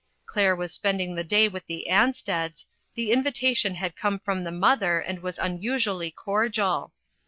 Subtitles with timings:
[0.25, 2.65] Claire was spending the day with the Ansteds;
[2.95, 6.91] the in vitation had come from the mother, and was unusually cordial.